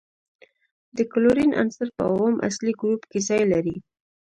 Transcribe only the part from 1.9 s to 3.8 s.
په اووم اصلي ګروپ کې ځای لري.